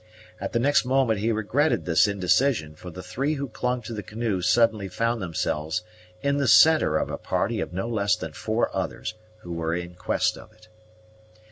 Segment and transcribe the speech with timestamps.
[0.39, 4.01] At the next moment he regretted this indecision, for the three who clung to the
[4.01, 5.83] canoe suddenly found themselves
[6.23, 9.93] in the centre of a party of no less than four others who were in
[9.93, 10.69] quest of it.